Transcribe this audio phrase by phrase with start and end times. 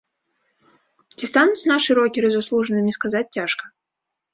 [1.17, 3.75] Ці стануць нашы рокеры заслужанымі, сказаць цяжка.